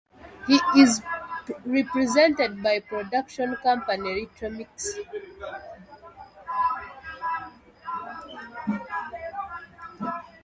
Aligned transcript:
He 0.47 0.59
is 0.77 1.03
represented 1.63 2.63
by 2.63 2.79
production 2.79 3.55
company 3.57 4.25
Little 4.33 4.49
Minx. 4.49 4.95